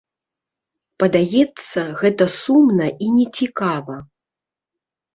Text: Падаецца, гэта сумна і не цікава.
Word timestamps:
Падаецца, 1.03 1.81
гэта 2.01 2.23
сумна 2.39 2.91
і 3.07 3.13
не 3.21 3.31
цікава. 3.41 4.03